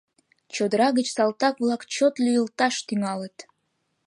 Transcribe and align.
Чодыра 0.55 0.87
гыч 0.97 1.07
салтак-влак 1.15 1.81
чот 1.93 2.13
лӱйылташ 2.25 2.75
тӱҥалыт. 2.87 3.37